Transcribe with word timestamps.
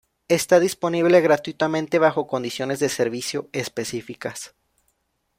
Está 0.29 0.59
disponible 0.59 1.21
gratuitamente 1.21 1.99
bajo 1.99 2.25
condiciones 2.25 2.79
de 2.79 2.89
servicio 2.89 3.49
específicas. 3.53 4.55